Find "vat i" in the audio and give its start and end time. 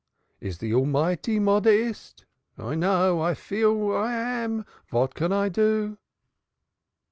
3.89-4.13, 4.91-5.07